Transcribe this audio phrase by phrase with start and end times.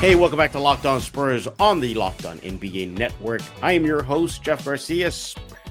[0.00, 3.42] Hey, welcome back to Locked On Spurs on the Locked On NBA Network.
[3.60, 5.10] I am your host, Jeff Garcia,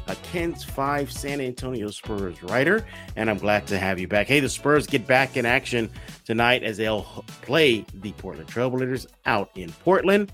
[0.08, 2.86] a KENS 5 San Antonio Spurs writer,
[3.16, 4.28] and I'm glad to have you back.
[4.28, 5.90] Hey, the Spurs get back in action
[6.26, 7.04] tonight as they'll
[7.42, 10.34] play the Portland Trailblazers out in Portland.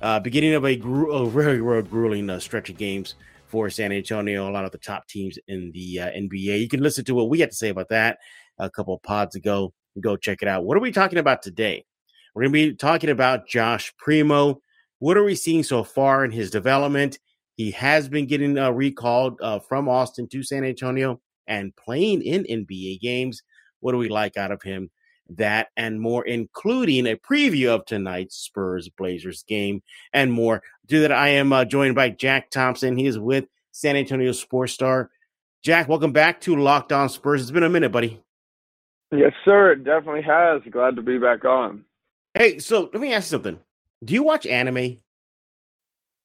[0.00, 3.14] Uh, beginning of a, gru- a very, very grueling uh, stretch of games
[3.46, 6.62] for San Antonio, a lot of the top teams in the uh, NBA.
[6.62, 8.20] You can listen to what we had to say about that
[8.58, 9.74] a couple of pods ago.
[10.00, 10.64] Go check it out.
[10.64, 11.84] What are we talking about today?
[12.34, 14.60] We're going to be talking about Josh Primo.
[14.98, 17.20] What are we seeing so far in his development?
[17.56, 22.42] He has been getting uh, recalled uh, from Austin to San Antonio and playing in
[22.44, 23.44] NBA games.
[23.78, 24.90] What do we like out of him?
[25.30, 30.60] That and more, including a preview of tonight's Spurs Blazers game and more.
[30.86, 31.12] Do that.
[31.12, 32.96] I am uh, joined by Jack Thompson.
[32.96, 35.10] He is with San Antonio Sports Star.
[35.62, 37.42] Jack, welcome back to Locked On Spurs.
[37.42, 38.20] It's been a minute, buddy.
[39.12, 39.72] Yes, sir.
[39.72, 40.60] It definitely has.
[40.70, 41.84] Glad to be back on.
[42.34, 43.60] Hey, so let me ask you something.
[44.04, 44.98] Do you watch anime?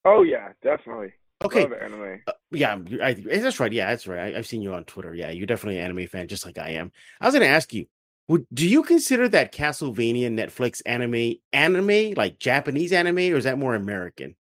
[0.06, 1.14] Oh yeah, definitely.
[1.44, 1.62] Okay.
[1.62, 2.22] Love anime.
[2.28, 3.72] Uh, yeah, I, that's right.
[3.72, 4.34] Yeah, that's right.
[4.34, 5.14] I, have seen you on Twitter.
[5.14, 6.92] Yeah, you're definitely an anime fan, just like I am.
[7.22, 7.86] I was going to ask you,
[8.28, 13.58] would do you consider that Castlevania Netflix anime anime like Japanese anime, or is that
[13.58, 14.36] more American?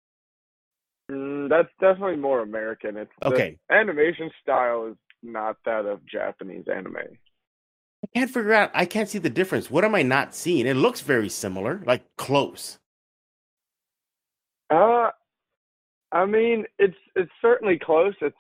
[1.11, 2.97] Mm, that's definitely more American.
[2.97, 3.59] It's okay.
[3.71, 6.97] animation style is not that of Japanese anime.
[8.14, 8.70] I can't figure out.
[8.75, 9.70] I can't see the difference.
[9.70, 10.67] What am I not seeing?
[10.67, 12.78] It looks very similar, like close.
[14.70, 15.11] Uh,
[16.12, 18.15] I mean, it's it's certainly close.
[18.20, 18.37] It's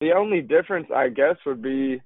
[0.00, 2.00] the only difference, I guess, would be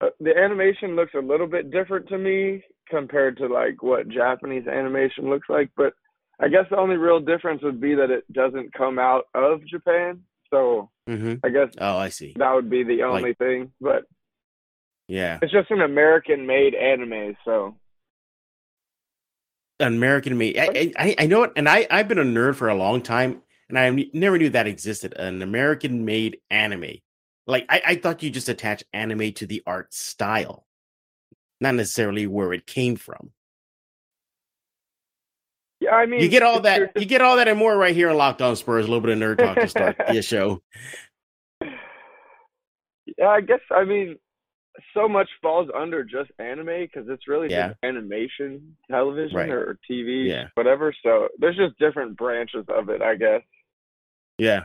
[0.00, 4.66] uh, the animation looks a little bit different to me compared to like what Japanese
[4.66, 5.70] animation looks like.
[5.76, 5.94] But
[6.40, 10.22] I guess the only real difference would be that it doesn't come out of Japan.
[10.50, 11.34] So mm-hmm.
[11.44, 11.68] I guess.
[11.78, 12.34] Oh, I see.
[12.36, 13.72] That would be the only like, thing.
[13.80, 14.04] But
[15.12, 15.38] yeah.
[15.42, 17.74] It's just an American made anime, so
[19.78, 20.56] American made.
[20.58, 23.42] I, I, I know it, and I I've been a nerd for a long time,
[23.68, 25.12] and I never knew that existed.
[25.12, 26.94] An American made anime.
[27.46, 30.64] Like I, I thought you just attach anime to the art style,
[31.60, 33.32] not necessarily where it came from.
[35.78, 36.92] Yeah, I mean, you get all that.
[36.96, 38.86] You get all that and more right here on Locked On Spurs.
[38.86, 40.62] A little bit of nerd talk to start the show.
[43.18, 43.60] Yeah, I guess.
[43.70, 44.16] I mean,
[44.94, 47.68] so much falls under just anime because it's really yeah.
[47.68, 49.50] just animation television right.
[49.50, 50.48] or TV, yeah.
[50.54, 50.94] whatever.
[51.02, 53.42] So there's just different branches of it, I guess.
[54.38, 54.64] Yeah.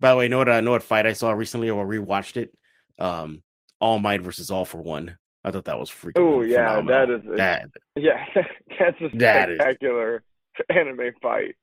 [0.00, 0.48] By the way, know what?
[0.48, 2.56] I uh, know what fight I saw recently or rewatched it.
[2.98, 3.42] Um,
[3.80, 5.16] All Might versus All for One.
[5.44, 6.12] I thought that was freaking.
[6.16, 7.70] Oh yeah, that is a, that.
[7.96, 8.24] Yeah,
[8.78, 10.22] that's a that spectacular
[10.58, 11.54] is, anime fight.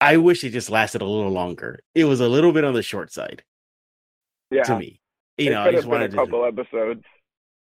[0.00, 1.80] I wish it just lasted a little longer.
[1.94, 3.42] It was a little bit on the short side.
[4.50, 4.62] Yeah.
[4.64, 5.00] To me,
[5.36, 7.04] you it know, I just wanted a couple to, episodes.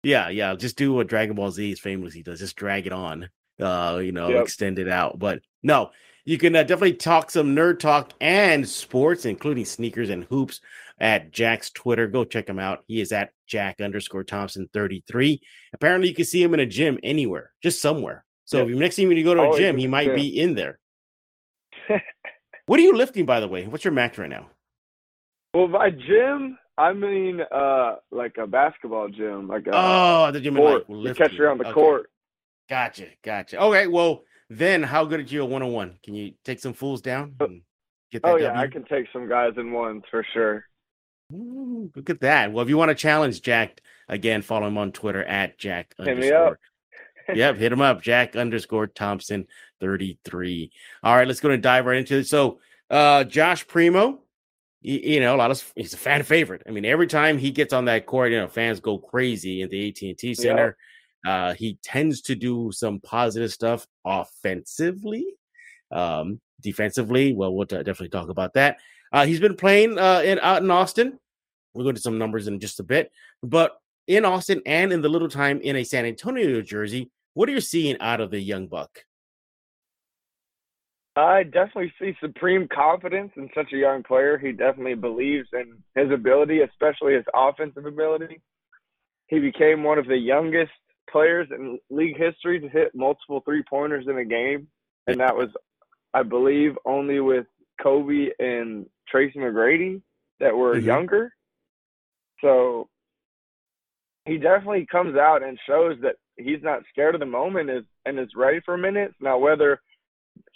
[0.04, 0.56] Yeah, yeah.
[0.56, 2.40] Just do what Dragon Ball Z is famously does.
[2.40, 3.30] Just drag it on.
[3.60, 4.44] Uh, you know, yep.
[4.44, 5.18] extend it out.
[5.18, 5.90] But no,
[6.26, 10.62] you can uh, definitely talk some nerd talk and sports, including sneakers and hoops
[11.00, 12.08] at Jack's Twitter.
[12.08, 12.84] Go check him out.
[12.88, 15.42] He is at Jack underscore Thompson 33.
[15.74, 18.26] Apparently, you can see him in a gym anywhere, just somewhere.
[18.46, 18.70] So yep.
[18.70, 20.80] if next time when you go to a gym, he might be in there.
[22.66, 23.66] what are you lifting, by the way?
[23.66, 24.50] What's your max right now?
[25.54, 30.56] Well, by gym, I mean uh like a basketball gym, like a oh, the gym
[30.56, 30.90] court.
[30.90, 31.74] Like catch you on the okay.
[31.74, 32.10] court.
[32.70, 33.62] Gotcha, gotcha.
[33.62, 36.00] Okay, well then, how good at you at one on one?
[36.04, 37.36] Can you take some fools down?
[38.12, 38.64] get that oh yeah, w?
[38.64, 40.66] I can take some guys in ones for sure.
[41.34, 42.54] Ooh, look at that.
[42.54, 46.08] Well, if you want to challenge Jack again, follow him on Twitter at Jack hit
[46.08, 46.60] underscore.
[47.34, 49.48] yep, hit him up, Jack underscore Thompson
[49.82, 50.72] thirty three.
[51.04, 52.28] All right, let's go and dive right into it.
[52.28, 52.60] So,
[52.90, 54.20] uh, Josh Primo,
[54.88, 56.64] you, you, know, a lot of he's a fan favorite.
[56.66, 59.70] I mean, every time he gets on that court, you know, fans go crazy at
[59.70, 60.78] the AT and T Center.
[61.26, 61.50] Yeah.
[61.50, 65.26] Uh, he tends to do some positive stuff offensively,
[65.92, 67.34] um, defensively.
[67.34, 68.78] Well, we'll t- definitely talk about that.
[69.12, 71.20] Uh, he's been playing uh, in out in Austin.
[71.74, 73.12] We'll go to some numbers in just a bit,
[73.44, 73.78] but
[74.08, 77.62] in Austin and in the little time in a San Antonio jersey, what are you
[77.62, 79.04] seeing out of the young buck?
[81.18, 84.38] I definitely see supreme confidence in such a young player.
[84.38, 88.40] He definitely believes in his ability, especially his offensive ability.
[89.28, 90.72] He became one of the youngest
[91.10, 94.68] players in league history to hit multiple three pointers in a game.
[95.08, 95.50] And that was,
[96.14, 97.48] I believe, only with
[97.82, 100.02] Kobe and Tracy McGrady
[100.40, 100.86] that were mm-hmm.
[100.86, 101.34] younger.
[102.42, 102.90] So
[104.26, 108.20] he definitely comes out and shows that he's not scared of the moment is, and
[108.20, 109.16] is ready for minutes.
[109.20, 109.80] Now, whether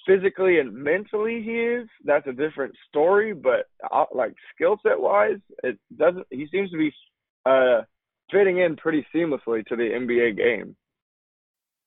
[0.06, 3.34] physically and mentally he is, that's a different story.
[3.34, 6.26] But uh, like skill set wise, it doesn't.
[6.30, 6.94] He seems to be
[7.46, 7.82] uh,
[8.32, 10.76] fitting in pretty seamlessly to the NBA game.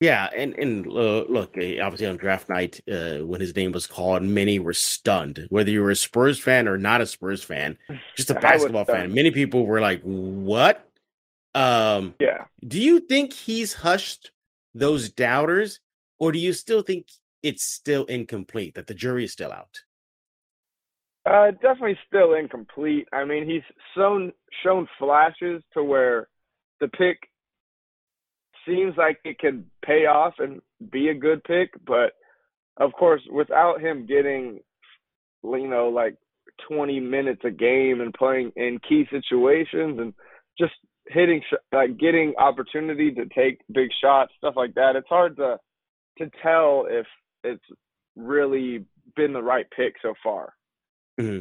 [0.01, 3.87] Yeah, and and uh, look, eh, obviously on draft night, uh, when his name was
[3.87, 5.47] called, many were stunned.
[5.51, 7.79] Whether you were a Spurs fan or not a Spurs fan,
[8.17, 10.87] just a basketball fan, many people were like, "What?"
[11.55, 12.45] Um, yeah.
[12.67, 14.33] Do you think he's hushed
[14.75, 15.81] those doubters,
[16.19, 17.07] or do you still think
[17.45, 18.75] it's still incomplete?
[18.75, 19.83] That the jury is still out.
[21.27, 23.07] Uh, definitely still incomplete.
[23.13, 23.63] I mean, he's
[23.97, 24.33] shown
[24.63, 26.29] shown flashes to where
[26.81, 27.19] the pick
[28.67, 30.61] seems like it could pay off and
[30.91, 32.13] be a good pick, but
[32.77, 34.61] of course, without him getting,
[35.43, 36.17] you know, like
[36.69, 40.15] 20 minutes a game and playing in key situations and
[40.59, 40.73] just
[41.07, 41.43] hitting,
[41.73, 45.59] like getting opportunity to take big shots, stuff like that, it's hard to
[46.19, 47.07] to tell if
[47.45, 47.65] it's
[48.17, 48.85] really
[49.17, 50.55] been the right pick so far.
[51.21, 51.41] Mm-hmm.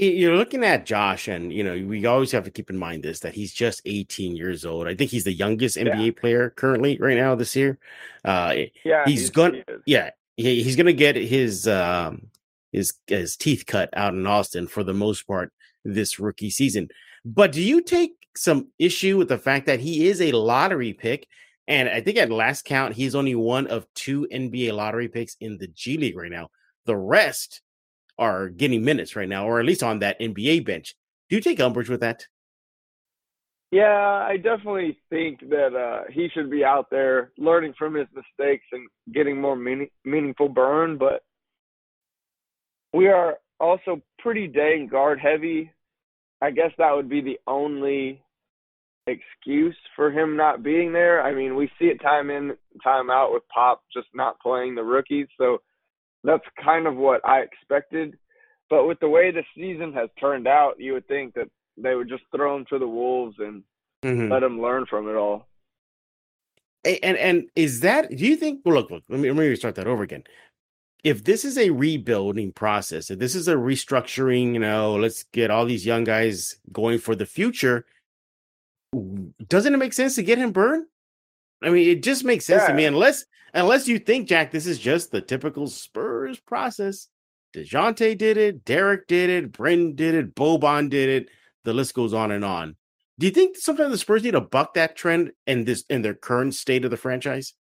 [0.00, 3.18] You're looking at Josh, and you know we always have to keep in mind this
[3.20, 4.86] that he's just 18 years old.
[4.86, 6.20] I think he's the youngest NBA yeah.
[6.20, 7.78] player currently right now this year.
[8.24, 8.54] Uh,
[8.84, 12.28] yeah, he's, he's gonna, he yeah, he, he's gonna get his um
[12.70, 15.52] his his teeth cut out in Austin for the most part
[15.84, 16.88] this rookie season.
[17.24, 21.26] But do you take some issue with the fact that he is a lottery pick?
[21.68, 25.58] And I think at last count, he's only one of two NBA lottery picks in
[25.58, 26.48] the G League right now.
[26.86, 27.60] The rest
[28.18, 30.94] are getting minutes right now, or at least on that NBA bench.
[31.28, 32.26] Do you take umbrage with that?
[33.70, 38.64] Yeah, I definitely think that uh, he should be out there learning from his mistakes
[38.72, 40.96] and getting more meaning, meaningful burn.
[40.96, 41.20] But
[42.94, 45.70] we are also pretty dang guard heavy.
[46.40, 48.22] I guess that would be the only
[49.08, 51.22] excuse for him not being there.
[51.22, 54.84] I mean, we see it time in, time out with Pop just not playing the
[54.84, 55.26] rookies.
[55.38, 55.58] So
[56.24, 58.18] that's kind of what I expected.
[58.70, 62.08] But with the way the season has turned out, you would think that they would
[62.08, 63.62] just throw him to the wolves and
[64.04, 64.30] mm-hmm.
[64.30, 65.46] let him learn from it all.
[66.84, 68.14] And and is that?
[68.14, 68.60] Do you think?
[68.64, 69.02] Well, look, look.
[69.08, 70.24] Let me let me start that over again.
[71.04, 75.50] If this is a rebuilding process, if this is a restructuring, you know, let's get
[75.50, 77.84] all these young guys going for the future.
[79.46, 80.86] Doesn't it make sense to get him burned?
[81.62, 82.68] I mean, it just makes sense yeah.
[82.68, 83.24] to me, unless
[83.54, 87.08] unless you think, Jack, this is just the typical Spurs process.
[87.54, 91.28] Dejounte did it, Derrick did it, Bryn did it, Boban did it.
[91.64, 92.76] The list goes on and on.
[93.18, 96.14] Do you think sometimes the Spurs need to buck that trend in this in their
[96.14, 97.54] current state of the franchise?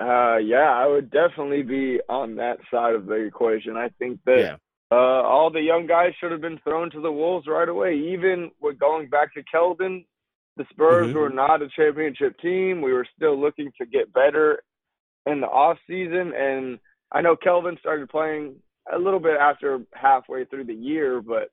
[0.00, 3.76] Uh, yeah, I would definitely be on that side of the equation.
[3.76, 4.56] I think that yeah.
[4.94, 7.96] Uh, all the young guys should have been thrown to the wolves right away.
[7.96, 10.04] Even with going back to Keldon,
[10.56, 11.18] the Spurs mm-hmm.
[11.18, 12.80] were not a championship team.
[12.80, 14.62] We were still looking to get better
[15.26, 16.78] in the off season, and
[17.10, 18.54] I know Keldon started playing
[18.92, 21.48] a little bit after halfway through the year, but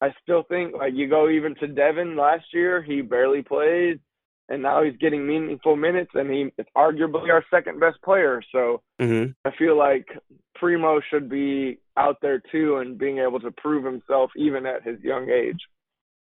[0.00, 4.00] I still think like you go even to Devin last year, he barely played,
[4.48, 8.42] and now he's getting meaningful minutes, and he is arguably our second best player.
[8.52, 9.32] So mm-hmm.
[9.44, 10.06] I feel like
[10.54, 15.00] Primo should be out there too and being able to prove himself even at his
[15.00, 15.60] young age.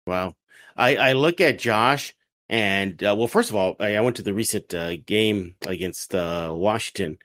[0.07, 0.35] Wow.
[0.77, 2.15] I, I look at Josh
[2.49, 6.15] and uh, well, first of all, I, I went to the recent uh, game against
[6.15, 7.19] uh, Washington,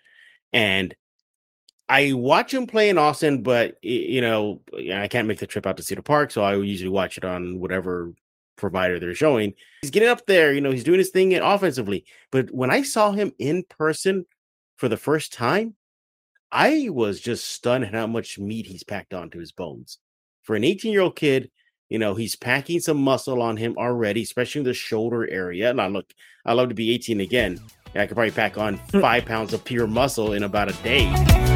[0.51, 0.95] and
[1.87, 4.61] I watch him play in Austin, but you know
[4.93, 7.59] I can't make the trip out to Cedar Park, so I usually watch it on
[7.59, 8.13] whatever
[8.61, 9.53] provider they're showing.
[9.81, 12.05] He's getting up there, you know, he's doing his thing offensively.
[12.31, 14.25] But when I saw him in person
[14.77, 15.75] for the first time,
[16.51, 19.97] I was just stunned at how much meat he's packed onto his bones.
[20.43, 21.51] For an 18 year old kid,
[21.89, 25.69] you know, he's packing some muscle on him already, especially in the shoulder area.
[25.69, 26.13] And I look,
[26.45, 27.59] I love to be 18 again.
[27.93, 29.01] I could probably pack on hmm.
[29.01, 31.50] five pounds of pure muscle in about a day.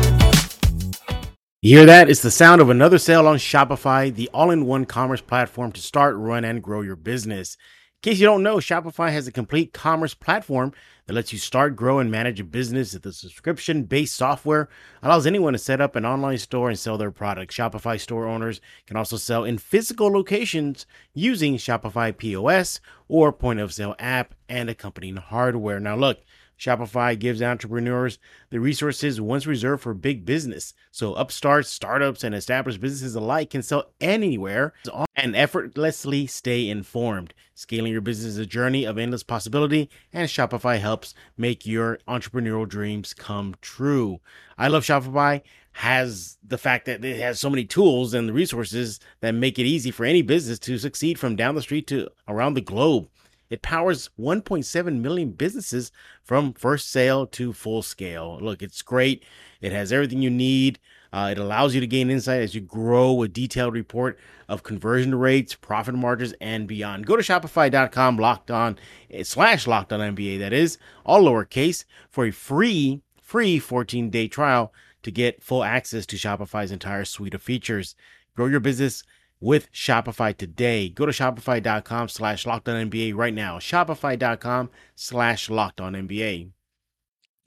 [1.66, 2.12] You hear that?
[2.12, 5.82] It's the sound of another sale on Shopify, the all in one commerce platform to
[5.82, 7.58] start, run, and grow your business.
[8.04, 10.74] In case you don't know, Shopify has a complete commerce platform
[11.08, 12.92] that lets you start, grow, and manage a business.
[12.92, 14.70] The subscription based software
[15.02, 17.56] allows anyone to set up an online store and sell their products.
[17.56, 23.74] Shopify store owners can also sell in physical locations using Shopify POS or point of
[23.74, 25.80] sale app and accompanying hardware.
[25.80, 26.20] Now, look,
[26.60, 28.18] Shopify gives entrepreneurs
[28.50, 30.74] the resources once reserved for big business.
[30.92, 34.74] So upstarts, startups, and established businesses alike can sell anywhere
[35.16, 37.34] and effortlessly stay informed.
[37.54, 42.68] Scaling your business is a journey of endless possibility, and Shopify helps make your entrepreneurial
[42.68, 44.20] dreams come true.
[44.58, 45.42] I love Shopify
[45.74, 49.92] has the fact that it has so many tools and resources that make it easy
[49.92, 53.10] for any business to succeed from down the street to around the globe.
[53.50, 55.92] It powers 1.7 million businesses
[56.24, 58.40] from first sale to full scale.
[58.42, 59.24] Look, it's great.
[59.62, 60.80] It has everything you need.
[61.14, 65.16] Uh, it allows you to gain insight as you grow a detailed report of conversion
[65.16, 67.06] rates, profit margins, and beyond.
[67.06, 68.78] Go to Shopify.com locked on
[69.10, 74.28] eh, slash locked on NBA, that is, all lowercase, for a free, free 14 day
[74.28, 74.74] trial
[75.04, 77.96] to get full access to Shopify's entire suite of features.
[78.36, 79.04] Grow your business
[79.40, 80.90] with Shopify today.
[80.90, 83.60] Go to Shopify.com slash locked on NBA right now.
[83.60, 86.50] Shopify.com slash locked on NBA.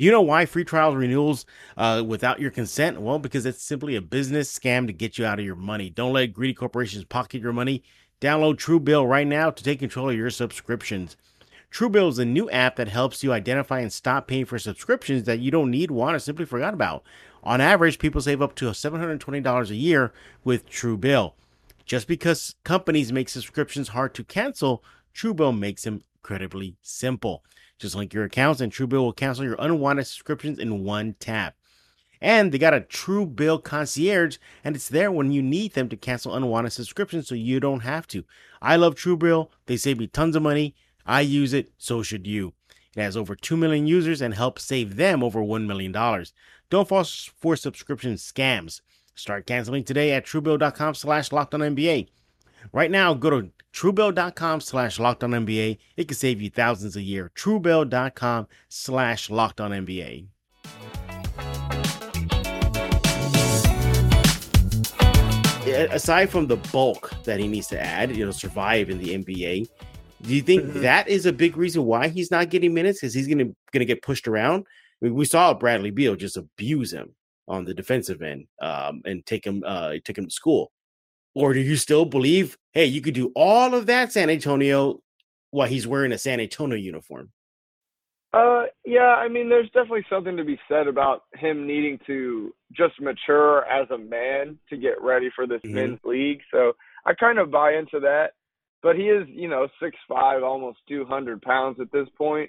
[0.01, 1.45] You know why free trial renewals
[1.77, 3.01] uh, without your consent?
[3.01, 5.91] Well, because it's simply a business scam to get you out of your money.
[5.91, 7.83] Don't let greedy corporations pocket your money.
[8.21, 11.17] Download Truebill right now to take control of your subscriptions.
[11.73, 15.41] Truebill is a new app that helps you identify and stop paying for subscriptions that
[15.41, 17.03] you don't need, want, or simply forgot about.
[17.43, 20.13] On average, people save up to $720 a year
[20.45, 21.33] with Truebill.
[21.89, 27.43] Just because companies make subscriptions hard to cancel, Truebill makes them incredibly simple.
[27.79, 31.57] Just link your accounts and Truebill will cancel your unwanted subscriptions in one tap.
[32.21, 36.35] And they got a Truebill concierge, and it's there when you need them to cancel
[36.35, 38.23] unwanted subscriptions so you don't have to.
[38.61, 39.49] I love Truebill.
[39.65, 40.75] They save me tons of money.
[41.07, 42.53] I use it, so should you.
[42.97, 45.93] It has over 2 million users and helps save them over $1 million.
[46.69, 48.83] Don't fall for subscription scams.
[49.19, 52.07] Start canceling today at truebill.com slash locked on NBA.
[52.73, 55.79] Right now, go to truebill.com slash locked on NBA.
[55.97, 57.33] It can save you thousands a year.
[57.35, 60.29] Truebill.com slash locked on NBA.
[65.91, 69.67] Aside from the bulk that he needs to add, you know, survive in the NBA,
[70.23, 70.83] do you think mm-hmm.
[70.83, 73.01] that is a big reason why he's not getting minutes?
[73.01, 74.65] Because he's gonna gonna get pushed around.
[75.03, 77.15] I mean, we saw Bradley Beal just abuse him
[77.49, 80.71] on the defensive end um, and take him uh, take him to school.
[81.35, 85.01] Or do you still believe, hey, you could do all of that, San Antonio,
[85.51, 87.31] while he's wearing a San Antonio uniform?
[88.33, 93.01] Uh, yeah, I mean, there's definitely something to be said about him needing to just
[93.01, 95.75] mature as a man to get ready for this mm-hmm.
[95.75, 96.41] men's league.
[96.53, 96.73] So
[97.07, 98.33] I kind of buy into that.
[98.81, 102.49] But he is, you know, six five, almost two hundred pounds at this point,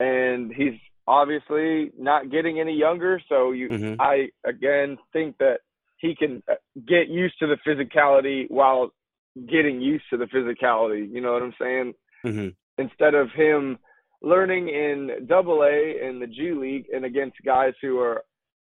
[0.00, 0.74] and he's
[1.08, 3.20] obviously not getting any younger.
[3.28, 4.00] So you, mm-hmm.
[4.00, 5.60] I again think that
[5.96, 6.54] he can uh,
[6.86, 8.90] get used to the physicality while
[9.34, 11.10] getting used to the physicality.
[11.10, 11.94] You know what I'm saying?
[12.26, 12.48] Mm-hmm.
[12.82, 13.78] Instead of him
[14.22, 18.22] learning in Double A in the G League and against guys who are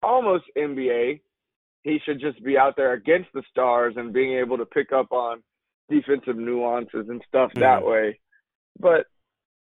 [0.03, 1.21] almost NBA,
[1.83, 5.13] he should just be out there against the stars and being able to pick up
[5.13, 5.43] on
[5.89, 7.61] defensive nuances and stuff mm-hmm.
[7.61, 8.19] that way.
[8.79, 9.07] But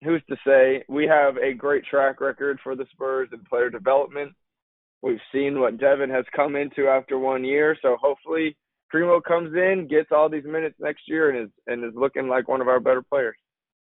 [0.02, 0.84] who's to say?
[0.88, 4.32] We have a great track record for the Spurs in player development.
[5.02, 8.56] We've seen what Devin has come into after one year, so hopefully
[8.88, 12.46] Primo comes in, gets all these minutes next year, and is and is looking like
[12.46, 13.36] one of our better players.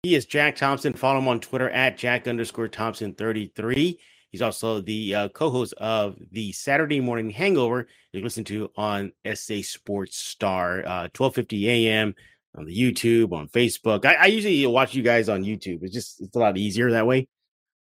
[0.02, 0.94] He is Jack Thompson.
[0.94, 4.00] Follow him on Twitter at Jack underscore Thompson thirty three.
[4.30, 7.86] He's also the uh, co-host of the Saturday Morning Hangover.
[8.12, 12.14] You listen to on SA Sports Star, uh, twelve fifty a.m.
[12.56, 14.04] on the YouTube, on Facebook.
[14.04, 15.82] I, I, usually watch you guys on YouTube.
[15.82, 17.28] It's just it's a lot easier that way.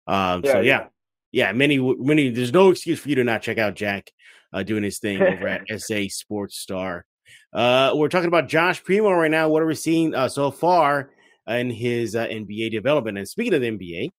[0.07, 0.79] Um, yeah, so yeah.
[0.79, 0.87] yeah
[1.33, 2.29] yeah, many many.
[2.29, 4.11] There's no excuse for you to not check out Jack
[4.53, 7.05] uh, doing his thing over at SA Sports Star.
[7.51, 9.49] Uh, we're talking about Josh Primo right now.
[9.49, 11.09] What are we seeing uh, so far
[11.47, 13.17] in his uh, NBA development?
[13.17, 14.09] And speaking of the NBA,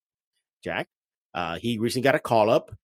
[0.64, 0.88] Jack,
[1.32, 2.74] uh, he recently got a call up.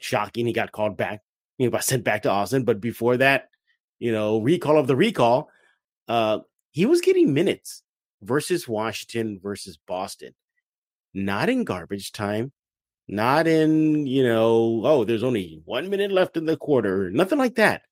[0.00, 1.20] Shocking, he got called back.
[1.58, 2.62] He got sent back to Austin.
[2.62, 3.48] But before that,
[3.98, 5.50] you know, recall of the recall,
[6.06, 6.38] uh,
[6.70, 7.82] he was getting minutes
[8.22, 10.34] versus Washington versus Boston.
[11.12, 12.52] Not in garbage time,
[13.08, 17.56] not in, you know, oh, there's only one minute left in the quarter, nothing like
[17.56, 17.82] that.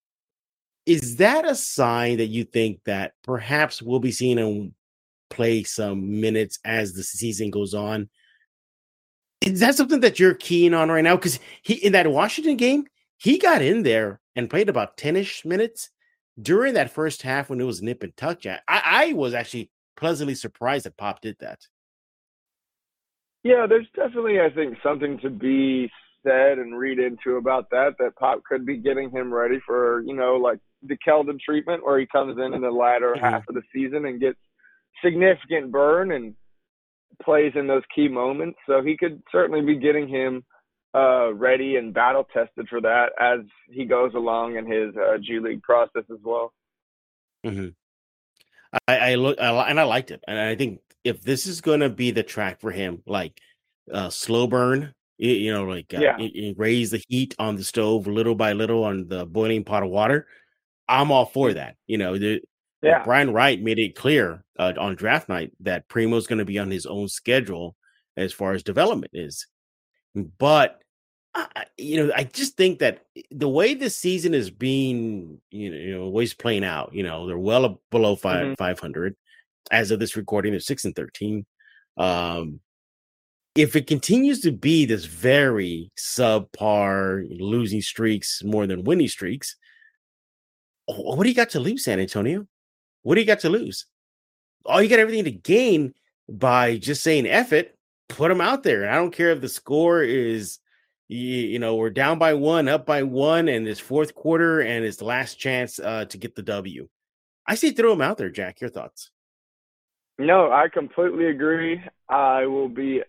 [0.86, 4.74] Is that a sign that you think that perhaps we'll be seeing him
[5.28, 8.08] play some minutes as the season goes on?
[9.42, 11.16] Is that something that you're keen on right now?
[11.16, 12.86] Because he in that Washington game,
[13.18, 15.90] he got in there and played about 10-ish minutes
[16.40, 18.46] during that first half when it was nip and tuck.
[18.46, 21.60] I, I was actually pleasantly surprised that Pop did that.
[23.44, 25.90] Yeah, there's definitely, I think, something to be
[26.24, 27.94] said and read into about that.
[27.98, 31.98] That Pop could be getting him ready for, you know, like the Keldon treatment, where
[31.98, 33.24] he comes in in the latter mm-hmm.
[33.24, 34.38] half of the season and gets
[35.02, 36.34] significant burn and
[37.22, 38.58] plays in those key moments.
[38.66, 40.44] So he could certainly be getting him
[40.98, 43.40] uh, ready and battle tested for that as
[43.70, 46.52] he goes along in his uh, G League process as well.
[47.46, 47.68] Mm-hmm.
[48.86, 51.80] I, I look I, and I liked it, and I think if this is going
[51.80, 53.40] to be the track for him, like
[53.92, 56.52] uh, slow burn, you, you know, like uh, yeah.
[56.56, 60.26] raise the heat on the stove little by little on the boiling pot of water,
[60.88, 61.76] I'm all for that.
[61.86, 62.40] You know, the,
[62.82, 63.04] yeah.
[63.04, 66.70] Brian Wright made it clear uh, on draft night that Primo's going to be on
[66.70, 67.76] his own schedule
[68.16, 69.46] as far as development is.
[70.14, 70.80] But
[71.38, 75.76] I, you know, I just think that the way this season is being, you know,
[75.76, 78.54] you know, ways playing out, you know, they're well below 5 mm-hmm.
[78.54, 79.16] 500
[79.70, 80.52] as of this recording.
[80.52, 81.46] They're six and 13.
[81.96, 82.60] Um,
[83.54, 89.56] if it continues to be this very subpar losing streaks more than winning streaks,
[90.86, 92.46] what do you got to lose, San Antonio?
[93.02, 93.86] What do you got to lose?
[94.64, 95.94] Oh, you got everything to gain
[96.28, 97.76] by just saying F it,
[98.08, 98.82] put them out there.
[98.82, 100.58] And I don't care if the score is,
[101.08, 104.84] you, you know, we're down by one, up by one, and it's fourth quarter and
[104.84, 106.88] it's the last chance uh, to get the W.
[107.46, 108.60] I say throw him out there, Jack.
[108.60, 109.10] Your thoughts?
[110.18, 111.80] No, I completely agree.
[112.08, 113.02] I will be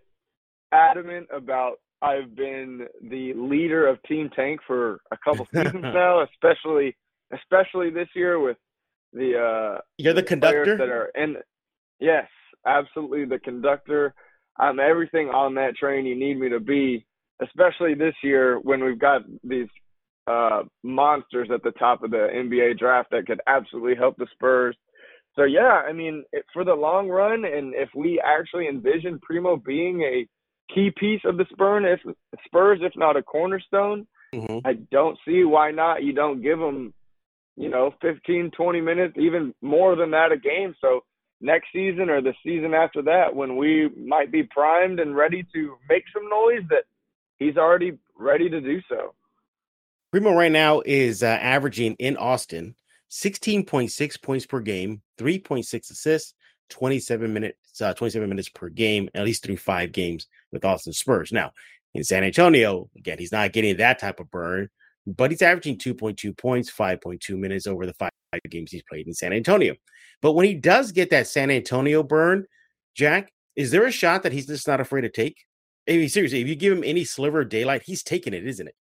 [0.71, 6.95] adamant about I've been the leader of Team Tank for a couple seasons now, especially
[7.33, 8.57] especially this year with
[9.11, 11.37] the uh You're the, the conductor that are and
[11.99, 12.27] yes,
[12.65, 14.13] absolutely the conductor.
[14.57, 17.05] I'm everything on that train you need me to be,
[17.41, 19.67] especially this year when we've got these
[20.27, 24.75] uh monsters at the top of the NBA draft that could absolutely help the Spurs.
[25.35, 30.01] So yeah, I mean, for the long run, and if we actually envision Primo being
[30.01, 30.27] a
[30.73, 32.15] key piece of the Spurs, if
[32.45, 34.67] Spurs, if not a cornerstone, mm-hmm.
[34.67, 36.03] I don't see why not.
[36.03, 36.93] You don't give him
[37.59, 40.73] you know, 15, 20 minutes, even more than that a game.
[40.79, 41.01] So
[41.41, 45.75] next season or the season after that, when we might be primed and ready to
[45.89, 46.85] make some noise, that
[47.39, 49.15] he's already ready to do so.
[50.11, 52.75] Primo right now is uh, averaging in Austin
[53.11, 56.35] 16.6 points per game, 3.6 assists,
[56.69, 61.31] 27 minutes, uh, 27 minutes per game, at least through five games with Austin Spurs.
[61.31, 61.51] Now,
[61.95, 64.69] in San Antonio, again, he's not getting that type of burn,
[65.07, 68.11] but he's averaging 2.2 points, 5.2 minutes over the five
[68.49, 69.75] games he's played in San Antonio.
[70.21, 72.45] But when he does get that San Antonio burn,
[72.93, 75.45] Jack, is there a shot that he's just not afraid to take?
[75.89, 78.67] I mean, seriously, if you give him any sliver of daylight, he's taking it, isn't
[78.67, 78.75] it?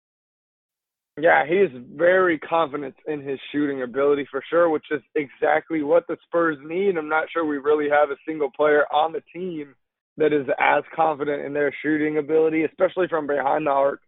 [1.20, 6.06] Yeah, he is very confident in his shooting ability for sure, which is exactly what
[6.08, 6.98] the Spurs need.
[6.98, 9.74] I'm not sure we really have a single player on the team
[10.18, 14.02] that is as confident in their shooting ability, especially from behind the arc,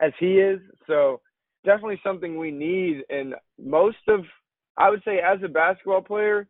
[0.00, 0.60] as he is.
[0.86, 1.20] So
[1.64, 3.02] definitely something we need.
[3.08, 4.20] And most of,
[4.76, 6.46] I would say, as a basketball player,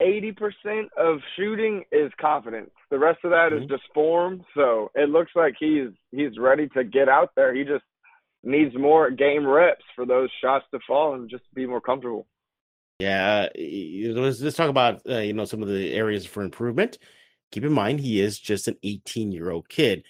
[0.00, 2.70] 80% of shooting is confidence.
[2.90, 3.64] The rest of that mm-hmm.
[3.64, 4.44] is just form.
[4.54, 7.54] So it looks like he's he's ready to get out there.
[7.54, 7.84] He just
[8.42, 12.26] needs more game reps for those shots to fall and just be more comfortable.
[12.98, 16.98] Yeah, let's, let's talk about uh, you know some of the areas for improvement.
[17.52, 20.04] Keep in mind he is just an 18 year old kid,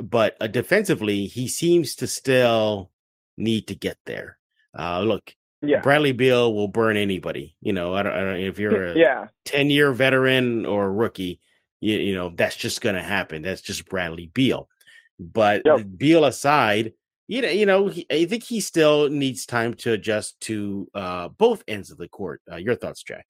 [0.00, 2.90] but uh, defensively he seems to still
[3.36, 4.38] need to get there.
[4.78, 5.80] Uh, look, yeah.
[5.80, 7.56] Bradley Beal will burn anybody.
[7.60, 9.28] You know, I don't, I don't if you're a yeah.
[9.44, 11.40] 10 year veteran or a rookie,
[11.80, 13.42] you, you know, that's just going to happen.
[13.42, 14.68] That's just Bradley Beal.
[15.18, 15.86] But yep.
[15.96, 16.94] Beal aside,
[17.28, 21.28] you know, you know, he, I think he still needs time to adjust to uh,
[21.28, 22.40] both ends of the court.
[22.50, 23.26] Uh, your thoughts, Jack?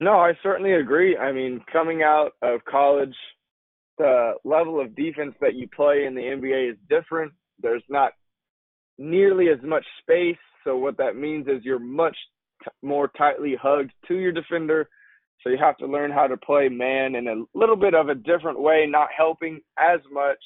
[0.00, 1.16] No, I certainly agree.
[1.16, 3.16] I mean, coming out of college,
[3.96, 7.32] the level of defense that you play in the NBA is different.
[7.60, 8.12] There's not
[8.98, 10.36] nearly as much space.
[10.64, 12.16] So what that means is you're much
[12.64, 14.88] t- more tightly hugged to your defender.
[15.42, 18.14] So you have to learn how to play man in a little bit of a
[18.14, 20.38] different way, not helping as much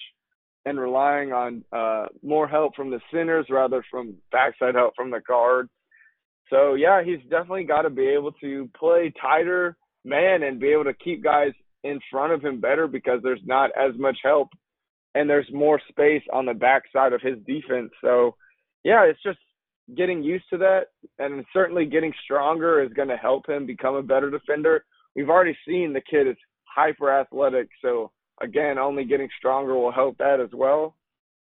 [0.65, 5.21] and relying on uh, more help from the centers rather from backside help from the
[5.27, 5.69] guard.
[6.51, 10.85] So yeah, he's definitely got to be able to play tighter man and be able
[10.85, 11.53] to keep guys
[11.85, 14.49] in front of him better because there's not as much help
[15.15, 17.91] and there's more space on the backside of his defense.
[18.03, 18.37] So,
[18.85, 19.39] yeah, it's just
[19.97, 20.87] getting used to that,
[21.19, 24.85] and certainly getting stronger is going to help him become a better defender.
[25.15, 30.19] We've already seen the kid is hyper athletic, so again, only getting stronger will help
[30.19, 30.97] that as well.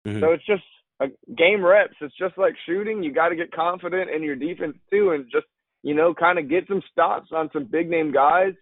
[0.08, 0.22] Mm-hmm.
[0.22, 0.64] So it's just
[1.02, 1.96] a game reps.
[2.02, 3.04] It's just like shooting.
[3.04, 5.46] You got to get confident in your defense too, and just
[5.84, 8.54] you know, kind of get some stops on some big name guys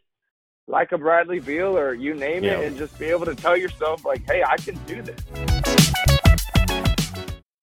[0.68, 2.60] like a Bradley Beal or you name yeah.
[2.60, 5.20] it, and just be able to tell yourself, like, hey, I can do this.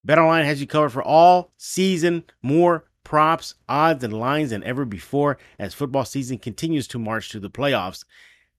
[0.07, 5.39] BetOnline has you covered for all season, more props, odds, and lines than ever before
[5.59, 8.05] as football season continues to march to the playoffs.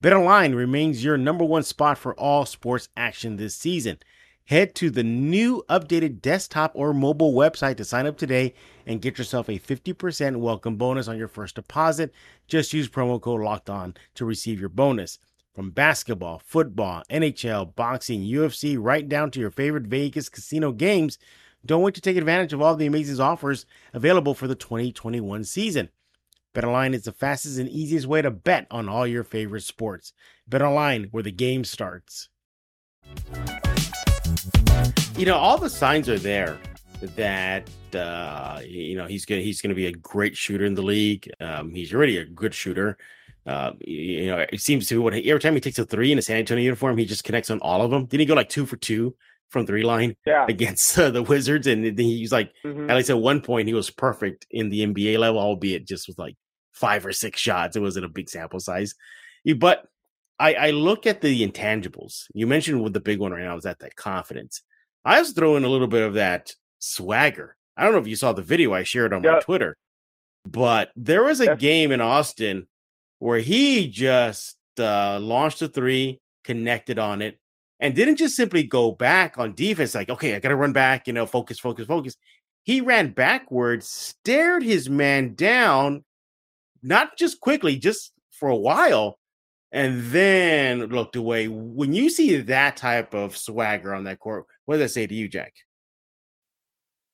[0.02, 3.98] BetOnline remains your number one spot for all sports action this season.
[4.46, 8.54] Head to the new updated desktop or mobile website to sign up today
[8.86, 12.12] and get yourself a 50% welcome bonus on your first deposit.
[12.46, 15.18] Just use promo code locked on to receive your bonus.
[15.52, 21.18] From basketball, football, NHL, boxing, UFC, right down to your favorite Vegas casino games,
[21.64, 25.88] don't wait to take advantage of all the amazing offers available for the 2021 season.
[26.54, 30.12] BetOnline is the fastest and easiest way to bet on all your favorite sports.
[30.48, 32.28] BetOnline, where the game starts.
[35.16, 36.58] You know, all the signs are there
[37.00, 41.30] that uh, you know he's gonna he's gonna be a great shooter in the league.
[41.40, 42.98] Um, he's already a good shooter.
[43.46, 46.22] Uh, you know, it seems to what every time he takes a three in a
[46.22, 48.06] San Antonio uniform, he just connects on all of them.
[48.06, 49.14] Didn't he go like two for two
[49.48, 50.46] from three line yeah.
[50.48, 51.66] against uh, the Wizards?
[51.68, 52.90] And he's like, mm-hmm.
[52.90, 56.18] at least at one point, he was perfect in the NBA level, albeit just with
[56.18, 56.34] like
[56.72, 57.76] five or six shots.
[57.76, 58.94] It wasn't a big sample size,
[59.56, 59.86] but
[60.38, 62.24] I, I look at the intangibles.
[62.34, 64.62] You mentioned with the big one right now is that that confidence.
[65.04, 67.56] I was throwing a little bit of that swagger.
[67.76, 69.76] I don't know if you saw the video I shared on my Twitter,
[70.46, 72.66] but there was a game in Austin
[73.18, 77.38] where he just uh, launched a three, connected on it,
[77.80, 81.06] and didn't just simply go back on defense, like, okay, I got to run back,
[81.06, 82.16] you know, focus, focus, focus.
[82.64, 86.04] He ran backwards, stared his man down,
[86.82, 89.18] not just quickly, just for a while,
[89.72, 91.48] and then looked away.
[91.48, 95.14] When you see that type of swagger on that court, what does that say to
[95.14, 95.52] you, Jack?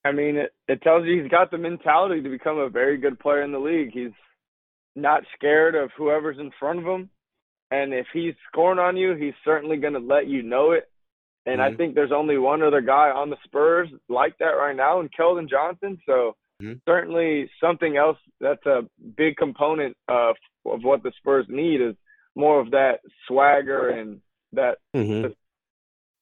[0.04, 3.18] I mean, it, it tells you he's got the mentality to become a very good
[3.20, 3.90] player in the league.
[3.92, 4.12] He's
[4.96, 7.08] not scared of whoever's in front of him.
[7.70, 10.90] And if he's scoring on you, he's certainly going to let you know it.
[11.46, 11.74] And mm-hmm.
[11.74, 15.10] I think there's only one other guy on the Spurs like that right now, and
[15.12, 15.98] Keldon Johnson.
[16.04, 16.74] So mm-hmm.
[16.86, 18.82] certainly something else that's a
[19.16, 20.36] big component of
[20.66, 21.94] of what the Spurs need is
[22.34, 24.20] more of that swagger and
[24.52, 25.32] that mm-hmm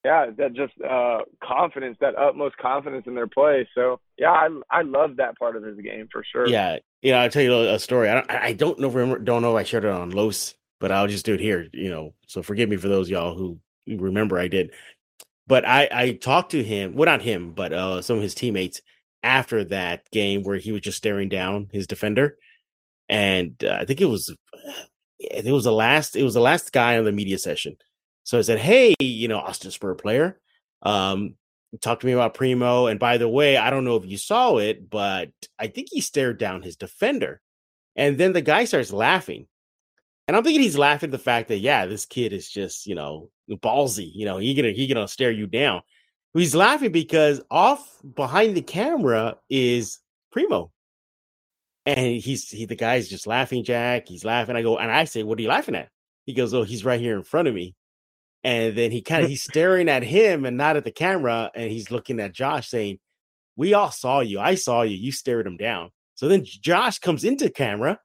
[0.04, 3.68] yeah, that just uh confidence, that utmost confidence in their play.
[3.74, 6.46] So yeah, I I love that part of his game for sure.
[6.46, 8.08] Yeah, you know I'll tell you a story.
[8.08, 10.90] I don't I don't know remember don't know if I shared it on Los, but
[10.90, 11.68] I'll just do it here.
[11.72, 14.72] You know, so forgive me for those y'all who remember I did.
[15.46, 18.80] But I I talked to him, well not him, but uh some of his teammates
[19.22, 22.38] after that game where he was just staring down his defender,
[23.10, 24.34] and uh, I think it was
[25.20, 27.76] it was the last it was the last guy on the media session
[28.30, 30.38] so I said, Hey, you know, Austin Spur player,
[30.82, 31.34] um,
[31.80, 32.86] talk to me about Primo.
[32.86, 36.00] And by the way, I don't know if you saw it, but I think he
[36.00, 37.40] stared down his defender.
[37.96, 39.46] And then the guy starts laughing.
[40.28, 42.94] And I'm thinking he's laughing at the fact that, yeah, this kid is just, you
[42.94, 44.10] know, ballsy.
[44.14, 45.82] You know, he gonna he gonna stare you down.
[46.32, 49.98] He's laughing because off behind the camera is
[50.30, 50.70] Primo.
[51.86, 54.08] And he's he the guy's just laughing, Jack.
[54.08, 54.56] He's laughing.
[54.56, 55.88] I go, and I say, What are you laughing at?
[56.26, 57.74] He goes, Oh, he's right here in front of me
[58.42, 61.70] and then he kind of he's staring at him and not at the camera and
[61.70, 62.98] he's looking at josh saying
[63.56, 67.24] we all saw you i saw you you stared him down so then josh comes
[67.24, 67.98] into camera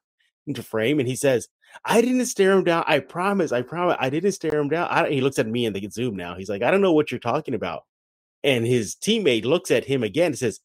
[0.46, 1.48] into frame and he says
[1.84, 5.08] i didn't stare him down i promise i promise i didn't stare him down I,
[5.10, 7.20] he looks at me and they zoom now he's like i don't know what you're
[7.20, 7.84] talking about
[8.44, 10.60] and his teammate looks at him again and says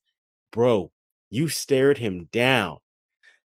[0.51, 0.91] bro
[1.29, 2.77] you stared him down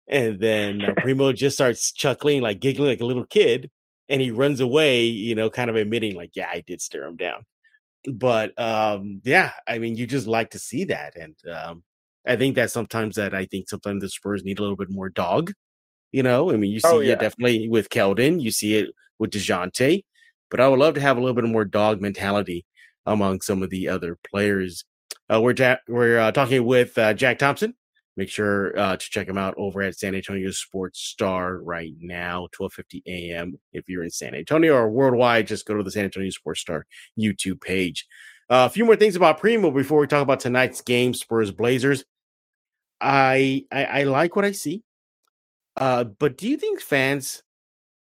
[0.09, 3.71] and then uh, primo just starts chuckling like giggling like a little kid
[4.09, 7.17] and he runs away, you know, kind of admitting like, yeah, I did stare him
[7.17, 7.45] down.
[8.13, 11.83] But um, yeah, I mean, you just like to see that, and um,
[12.27, 15.09] I think that sometimes that I think sometimes the Spurs need a little bit more
[15.09, 15.53] dog.
[16.13, 17.13] You know, I mean, you oh, see oh, yeah.
[17.15, 20.05] it definitely with Keldon, you see it with Dejounte,
[20.51, 22.67] but I would love to have a little bit more dog mentality
[23.07, 24.85] among some of the other players.
[25.33, 27.75] Uh, we're ja- we're uh, talking with uh, Jack Thompson,
[28.17, 32.49] Make sure uh, to check them out over at San Antonio Sports Star right now,
[32.59, 33.59] 12:50 a.m.
[33.73, 36.87] If you're in San Antonio or worldwide, just go to the San Antonio Sports Star
[37.19, 38.07] YouTube page.
[38.49, 42.05] Uh, a few more things about Primo before we talk about tonight's game, Spurs Blazers.
[43.01, 44.83] I, I, I like what I see,
[45.77, 47.43] uh, but do you think fans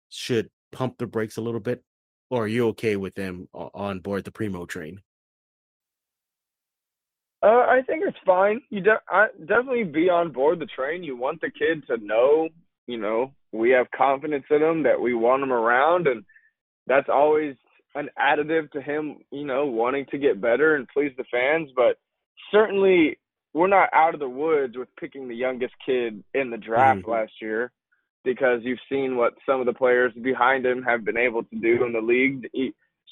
[0.08, 1.82] should pump the brakes a little bit,
[2.30, 5.00] or are you okay with them on board the Primo train?
[7.42, 8.62] Uh, I think it's fine.
[8.70, 11.04] You de- I, definitely be on board the train.
[11.04, 12.48] You want the kid to know,
[12.86, 16.24] you know, we have confidence in him that we want him around, and
[16.86, 17.54] that's always
[17.94, 21.70] an additive to him, you know, wanting to get better and please the fans.
[21.76, 21.98] But
[22.50, 23.18] certainly,
[23.54, 27.10] we're not out of the woods with picking the youngest kid in the draft mm-hmm.
[27.10, 27.70] last year
[28.24, 31.84] because you've seen what some of the players behind him have been able to do
[31.84, 32.48] in the league.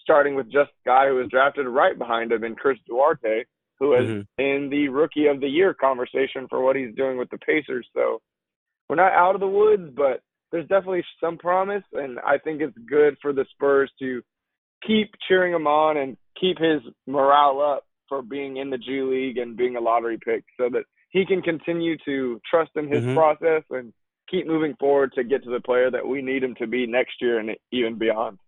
[0.03, 3.45] starting with just the guy who was drafted right behind him in Chris Duarte
[3.79, 4.43] who is mm-hmm.
[4.43, 7.87] in the rookie of the year conversation for what he's doing with the Pacers.
[7.95, 8.21] So
[8.89, 10.21] we're not out of the woods, but
[10.53, 14.23] there's definitely some promise, and I think it's good for the Spurs to
[14.87, 19.39] keep cheering him on and keep his morale up for being in the G League
[19.39, 23.17] and being a lottery pick, so that he can continue to trust in his mm-hmm.
[23.17, 23.93] process and
[24.31, 27.15] keep moving forward to get to the player that we need him to be next
[27.21, 28.39] year and even beyond.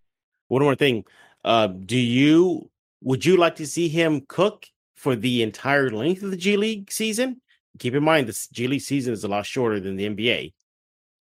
[0.48, 1.04] One more thing,
[1.44, 2.70] uh, do you
[3.02, 4.66] would you like to see him cook
[4.98, 7.40] for the entire length of the G League season?
[7.78, 10.52] Keep in mind the G League season is a lot shorter than the NBA.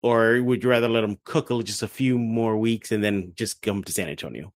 [0.02, 3.62] Or would you rather let them cook just a few more weeks and then just
[3.62, 4.52] come to San Antonio?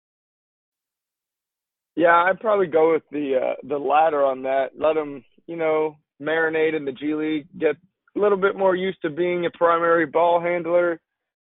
[1.95, 4.71] Yeah, I'd probably go with the uh, the latter on that.
[4.79, 7.77] Let them, you know, marinate in the G League, get
[8.17, 11.01] a little bit more used to being a primary ball handler,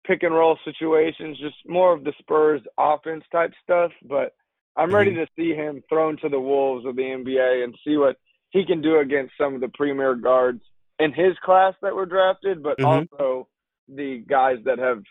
[0.07, 3.93] pick and roll situations, just more of the Spurs offense type stuff.
[4.07, 4.35] But
[4.77, 5.21] I'm ready mm-hmm.
[5.21, 8.17] to see him thrown to the wolves of the NBA and see what
[8.51, 10.63] he can do against some of the premier guards
[10.99, 13.17] in his class that were drafted, but mm-hmm.
[13.17, 13.49] also
[13.89, 15.03] the guys that have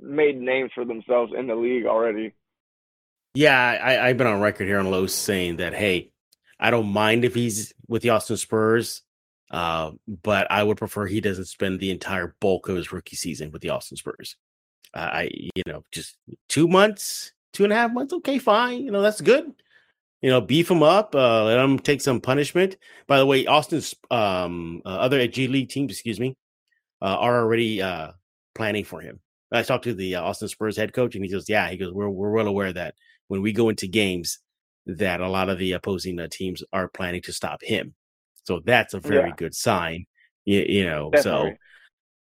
[0.00, 2.32] made names for themselves in the league already.
[3.34, 6.10] Yeah, I, I've been on record here on Lowe's saying that hey,
[6.58, 9.02] I don't mind if he's with the Austin Spurs,
[9.50, 13.52] uh, but I would prefer he doesn't spend the entire bulk of his rookie season
[13.52, 14.36] with the Austin Spurs.
[14.94, 16.16] Uh, I, you know, just
[16.48, 18.12] two months, two and a half months.
[18.12, 18.82] Okay, fine.
[18.82, 19.52] You know, that's good.
[20.22, 22.76] You know, beef him up, uh, let him take some punishment.
[23.06, 26.36] By the way, Austin's um, uh, other G League teams, excuse me,
[27.02, 28.12] uh, are already uh,
[28.54, 29.20] planning for him.
[29.52, 31.92] I talked to the uh, Austin Spurs head coach, and he goes, "Yeah, he goes,
[31.92, 32.94] we're we're well aware that
[33.28, 34.38] when we go into games,
[34.86, 37.94] that a lot of the opposing uh, teams are planning to stop him.
[38.44, 39.34] So that's a very yeah.
[39.36, 40.06] good sign.
[40.44, 41.50] You, you know, Definitely.
[41.50, 41.56] so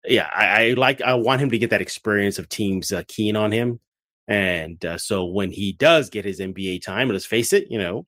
[0.06, 3.36] yeah, I, I, like I want him to get that experience of teams uh, keen
[3.36, 3.80] on him,
[4.28, 8.06] and uh, so when he does get his NBA time, let's face it, you know,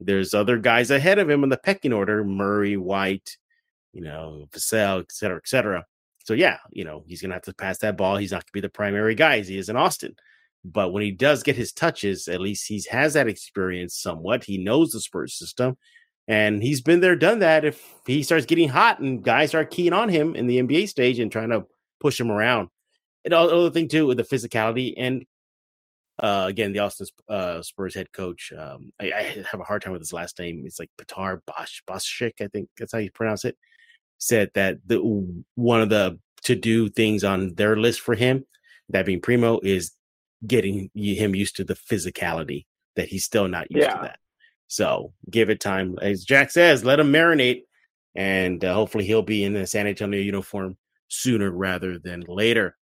[0.00, 3.36] there's other guys ahead of him in the pecking order: Murray, White,
[3.92, 5.84] you know, Vassell, et cetera, et cetera.
[6.24, 8.16] So yeah, you know, he's gonna have to pass that ball.
[8.16, 10.14] He's not gonna be the primary guy as he is in Austin.
[10.64, 14.44] But when he does get his touches, at least he has that experience somewhat.
[14.44, 15.76] He knows the Spurs system,
[16.26, 17.64] and he's been there, done that.
[17.64, 21.18] If he starts getting hot and guys are keen on him in the NBA stage
[21.18, 21.66] and trying to
[22.00, 22.68] push him around,
[23.24, 25.24] and other thing too with the physicality and
[26.18, 28.52] uh, again the Austin uh, Spurs head coach.
[28.56, 30.62] Um, I, I, have a hard time with his last name.
[30.64, 33.56] It's like Petar Bosch, Boschik, I think that's how you pronounce it.
[34.18, 34.98] Said that the
[35.54, 38.46] one of the to do things on their list for him,
[38.88, 39.92] that being Primo, is
[40.46, 43.94] getting him used to the physicality that he's still not used yeah.
[43.94, 44.18] to that.
[44.68, 45.98] So give it time.
[46.00, 47.62] As Jack says, let him marinate,
[48.14, 50.76] and uh, hopefully he'll be in the San Antonio uniform
[51.08, 52.76] sooner rather than later.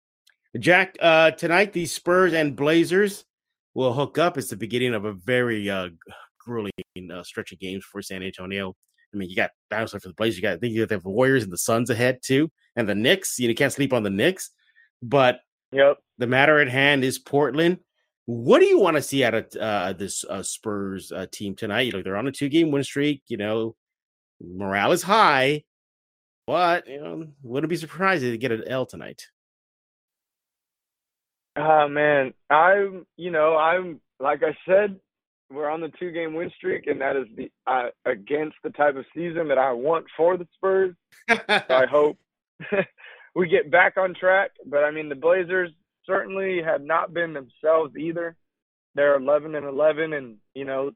[0.59, 3.25] Jack, uh, tonight the Spurs and Blazers
[3.75, 4.37] will hook up.
[4.37, 5.89] It's the beginning of a very uh,
[6.39, 6.73] grueling
[7.13, 8.75] uh, stretch of games for San Antonio.
[9.15, 10.37] I mean, you got bounce for the Blazers.
[10.37, 12.95] You got I think you have the Warriors and the Suns ahead too, and the
[12.95, 13.39] Knicks.
[13.39, 14.51] You, know, you can't sleep on the Knicks,
[15.03, 15.41] but
[15.73, 15.99] Yep.
[16.19, 17.79] The matter at hand is Portland.
[18.27, 21.87] What do you want to see out of uh, this uh, Spurs uh, team tonight?
[21.87, 23.23] You know, they're on a two-game win streak.
[23.27, 23.75] You know,
[24.41, 25.65] morale is high,
[26.47, 29.27] but you know, wouldn't be surprised if they get an L tonight.
[31.57, 34.99] Oh man, I'm you know I'm like I said,
[35.51, 39.05] we're on the two-game win streak, and that is the uh, against the type of
[39.15, 40.95] season that I want for the Spurs.
[41.29, 41.39] so
[41.69, 42.19] I hope
[43.35, 44.53] we get back on track.
[44.67, 45.71] But I mean, the Blazers
[46.07, 48.37] certainly have not been themselves either.
[48.95, 50.93] They're 11 and 11, and you know,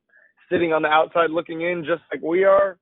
[0.51, 2.79] sitting on the outside looking in, just like we are.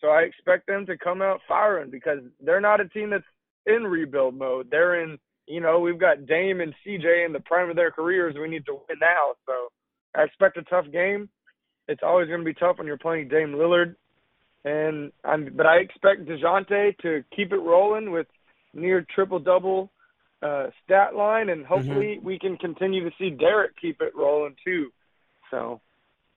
[0.00, 3.24] So I expect them to come out firing because they're not a team that's
[3.66, 4.68] in rebuild mode.
[4.70, 5.18] They're in,
[5.48, 8.34] you know, we've got Dame and CJ in the prime of their careers.
[8.38, 9.34] We need to win now.
[9.46, 9.68] So
[10.14, 11.28] I expect a tough game.
[11.88, 13.96] It's always going to be tough when you're playing Dame Lillard.
[14.64, 18.26] And I'm, but I expect Dejounte to keep it rolling with
[18.74, 19.90] near triple double
[20.42, 22.26] uh, stat line, and hopefully mm-hmm.
[22.26, 24.92] we can continue to see Derrick keep it rolling too.
[25.50, 25.80] So,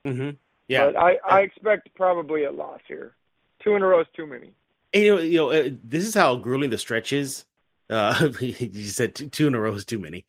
[0.06, 0.32] mm-hmm.
[0.67, 3.15] yeah, but I, I expect probably a loss here.
[3.63, 4.52] Two in a row is too many.
[4.93, 7.45] And, you know, you know, uh, this is how grueling the stretch is.
[7.91, 10.25] Uh, you said two, two in a row is too many.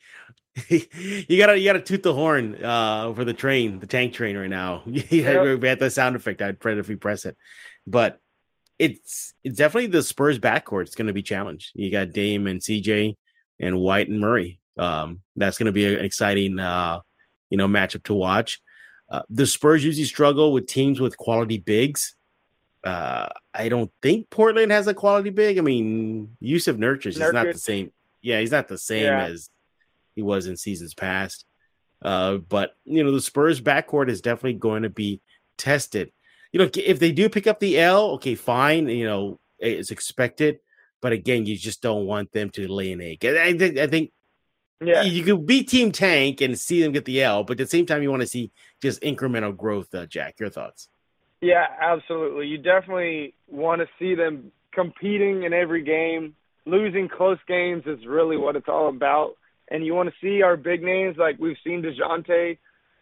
[0.68, 4.50] you gotta you gotta toot the horn uh, for the train, the tank train right
[4.50, 4.82] now.
[4.86, 5.60] yep.
[5.60, 6.42] we had the sound effect.
[6.42, 7.36] I'd pray if we press it,
[7.86, 8.18] but
[8.78, 10.82] it's it's definitely the Spurs backcourt.
[10.82, 11.70] It's going to be challenged.
[11.74, 13.16] You got Dame and CJ
[13.60, 14.60] and White and Murray.
[14.76, 17.00] Um, that's going to be an exciting, uh,
[17.48, 18.60] you know, matchup to watch.
[19.10, 22.14] Uh, the Spurs usually struggle with teams with quality bigs.
[22.84, 25.58] Uh, I don't think Portland has a quality big.
[25.58, 27.92] I mean, Jusuf Nurkic is not the same.
[28.20, 29.26] Yeah, he's not the same yeah.
[29.26, 29.50] as
[30.14, 31.44] he was in seasons past.
[32.00, 35.20] Uh, but you know, the Spurs backcourt is definitely going to be
[35.56, 36.12] tested
[36.52, 38.88] you know, if they do pick up the L, okay, fine.
[38.88, 40.58] You know, it's expected.
[41.00, 43.24] But again, you just don't want them to lay an egg.
[43.24, 44.12] I think, I think
[44.80, 45.02] yeah.
[45.02, 47.86] you could beat Team Tank and see them get the L, but at the same
[47.86, 49.92] time, you want to see just incremental growth.
[49.94, 50.88] Uh, Jack, your thoughts?
[51.42, 52.46] Yeah, absolutely.
[52.46, 56.34] You definitely want to see them competing in every game.
[56.64, 59.34] Losing close games is really what it's all about.
[59.68, 62.58] And you want to see our big names like we've seen Dejounte,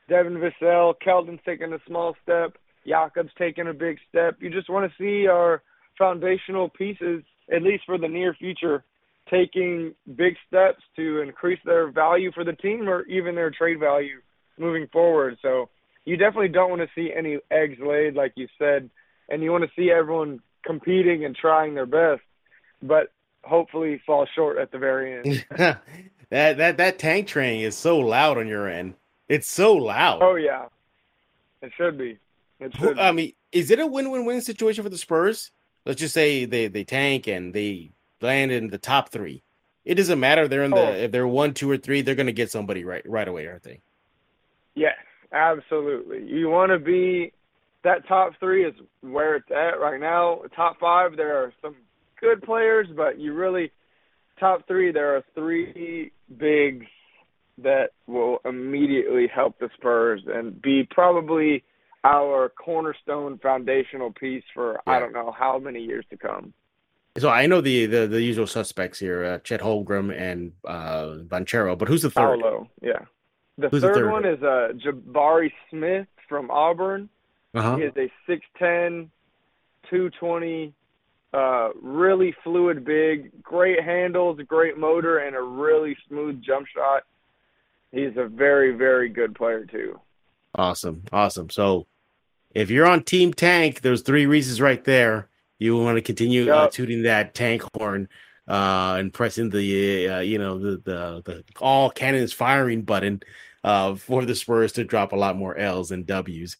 [0.08, 2.56] Devin Vassell, Keldon's taking a small step.
[2.88, 4.36] Jakob's taking a big step.
[4.40, 5.62] You just want to see our
[5.98, 7.22] foundational pieces,
[7.54, 8.84] at least for the near future,
[9.30, 14.20] taking big steps to increase their value for the team or even their trade value
[14.58, 15.36] moving forward.
[15.42, 15.68] So
[16.04, 18.90] you definitely don't want to see any eggs laid, like you said,
[19.28, 22.22] and you want to see everyone competing and trying their best,
[22.82, 25.46] but hopefully fall short at the very end.
[26.30, 28.94] that that that tank train is so loud on your end.
[29.28, 30.22] It's so loud.
[30.22, 30.66] Oh yeah,
[31.62, 32.18] it should be.
[32.58, 32.98] It should.
[32.98, 35.50] I mean, is it a win-win-win situation for the Spurs?
[35.86, 39.42] Let's just say they they tank and they land in the top three.
[39.84, 40.46] It doesn't matter.
[40.46, 40.92] They're in the oh.
[40.92, 42.02] if they're one, two, or three.
[42.02, 43.80] They're going to get somebody right right away, aren't they?
[44.74, 44.96] Yes,
[45.32, 46.24] absolutely.
[46.26, 47.32] You want to be
[47.84, 50.42] that top three is where it's at right now.
[50.54, 51.76] Top five, there are some
[52.20, 53.72] good players, but you really
[54.38, 54.92] top three.
[54.92, 56.86] There are three bigs
[57.58, 61.62] that will immediately help the Spurs and be probably
[62.04, 64.94] our cornerstone foundational piece for yeah.
[64.94, 66.54] I don't know how many years to come.
[67.18, 71.76] So I know the the, the usual suspects here: uh, Chet Holmgren and uh, Banchero.
[71.76, 72.40] But who's the third?
[72.40, 73.04] Paolo, yeah.
[73.58, 77.08] The third, the third, one is uh, Jabari Smith from Auburn.
[77.54, 77.76] Uh-huh.
[77.76, 79.08] He is a 6'10",
[79.90, 80.72] 220,
[81.32, 87.02] uh, really fluid big, great handles, great motor, and a really smooth jump shot.
[87.92, 90.00] He's a very, very good player too.
[90.54, 91.50] Awesome, awesome.
[91.50, 91.86] So,
[92.52, 95.28] if you're on Team Tank, there's three reasons right there.
[95.58, 96.54] You want to continue yep.
[96.54, 98.08] uh, tooting that tank horn
[98.50, 103.22] uh, and pressing the uh, you know the, the the all cannons firing button
[103.62, 106.56] uh, for the Spurs to drop a lot more L's and W's.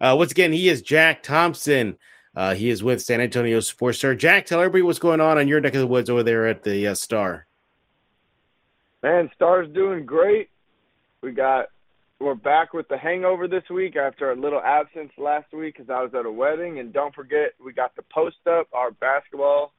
[0.00, 1.96] Uh, once again, he is Jack Thompson.
[2.36, 4.14] Uh, he is with San Antonio Sports Star.
[4.14, 6.62] Jack, tell everybody what's going on on your neck of the woods over there at
[6.62, 7.46] the uh, Star.
[9.02, 10.50] Man, Star's doing great.
[11.22, 11.68] We got
[12.20, 16.02] we're back with the hangover this week after a little absence last week because I
[16.02, 16.80] was at a wedding.
[16.80, 19.72] And don't forget, we got the post up, our basketball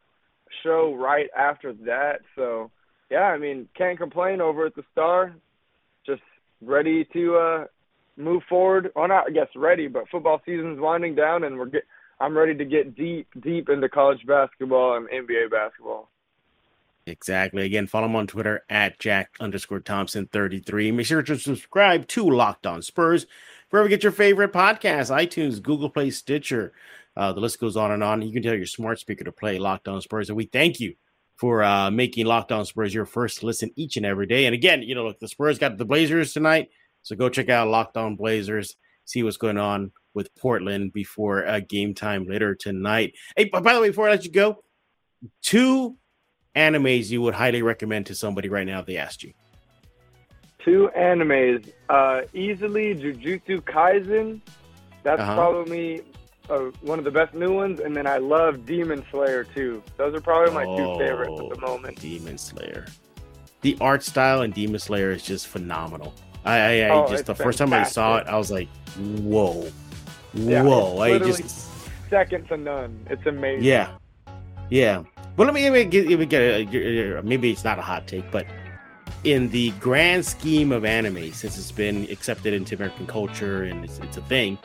[0.63, 2.21] show right after that.
[2.35, 2.71] So
[3.09, 5.35] yeah, I mean, can't complain over at the Star.
[6.05, 6.21] Just
[6.61, 7.65] ready to uh
[8.17, 8.91] move forward.
[8.95, 11.83] Well, not I guess ready, but football season's winding down, and we're get.
[12.19, 16.09] I'm ready to get deep, deep into college basketball and NBA basketball.
[17.05, 17.63] Exactly.
[17.63, 20.91] Again, follow him on Twitter at Jack underscore Thompson 33.
[20.91, 23.27] Make sure to subscribe to Locked On Spurs
[23.69, 26.71] wherever you get your favorite podcasts, iTunes, Google Play, Stitcher.
[27.17, 28.21] Uh, the list goes on and on.
[28.21, 30.29] You can tell your smart speaker to play Locked On Spurs.
[30.29, 30.95] And we thank you
[31.37, 34.45] for uh, making Locked On Spurs your first listen each and every day.
[34.45, 36.69] And again, you know, look, the Spurs got the Blazers tonight.
[37.03, 38.75] So go check out Locked On Blazers,
[39.05, 43.13] see what's going on with Portland before uh, game time later tonight.
[43.35, 44.63] Hey, by the way, before I let you go,
[45.41, 45.97] two
[46.55, 49.33] animes you would highly recommend to somebody right now if they asked you?
[50.59, 51.71] Two animes.
[51.89, 54.41] Uh, easily Jujutsu Kaisen.
[55.03, 55.35] That's uh-huh.
[55.35, 56.01] probably
[56.49, 57.79] uh, one of the best new ones.
[57.79, 59.81] And then I love Demon Slayer too.
[59.97, 61.99] Those are probably my oh, two favorites at the moment.
[61.99, 62.85] Demon Slayer.
[63.61, 66.13] The art style in Demon Slayer is just phenomenal.
[66.43, 69.67] I, I, I oh, just the first time I saw it, I was like, "Whoa,
[70.35, 71.67] yeah, whoa!" I just
[72.07, 73.03] second to none.
[73.09, 73.63] It's amazing.
[73.63, 73.95] Yeah,
[74.69, 75.03] yeah.
[75.35, 78.29] But let me, me get, let me get a, maybe it's not a hot take,
[78.31, 78.45] but
[79.25, 83.97] in the grand scheme of anime, since it's been accepted into American culture and it's,
[83.99, 84.57] it's a thing,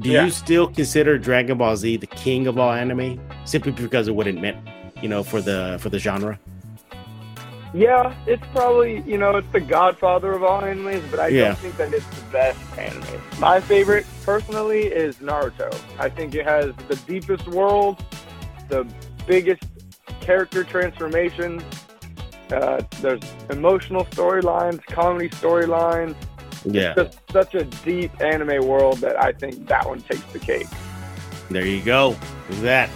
[0.00, 0.24] do yeah.
[0.24, 4.26] you still consider Dragon Ball Z the king of all anime simply because of what
[4.26, 4.58] it meant,
[5.00, 6.38] you know, for the for the genre?
[7.72, 11.46] Yeah, it's probably you know it's the godfather of all animes, but I yeah.
[11.46, 13.20] don't think that it's the best anime.
[13.38, 15.76] My favorite, personally, is Naruto.
[15.98, 18.04] I think it has the deepest world,
[18.68, 18.86] the
[19.26, 19.64] biggest
[20.20, 21.62] character transformations.
[22.50, 26.14] Uh, there's emotional storylines, comedy storylines.
[26.64, 30.38] Yeah, it's just such a deep anime world that I think that one takes the
[30.38, 30.66] cake.
[31.50, 32.16] There you go.
[32.62, 32.90] That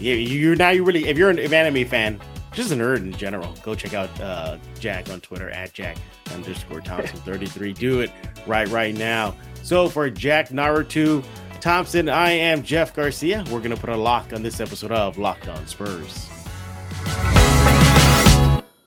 [0.00, 2.20] you, you're now you really if you're an anime fan,
[2.52, 5.96] just a nerd in general, go check out uh, Jack on Twitter at Jack
[6.32, 7.72] underscore Thompson 33.
[7.72, 8.10] Do it
[8.46, 9.34] right right now.
[9.62, 11.24] So for Jack Naruto
[11.60, 13.44] Thompson, I am Jeff Garcia.
[13.50, 16.28] We're gonna put a lock on this episode of Locked On Spurs.